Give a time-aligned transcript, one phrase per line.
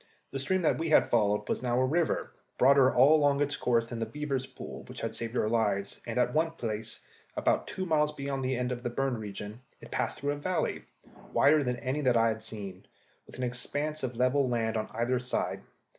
[0.31, 3.85] The stream that we had followed was now a river, broader all along its course
[3.85, 7.01] than the beavers' pool which had saved our lives, and at one place,
[7.37, 10.85] about two miles beyond the end of the burned region, it passed through a valley,
[11.33, 12.87] wider than any that I had seen,
[13.27, 15.61] with an expanse of level land on either side.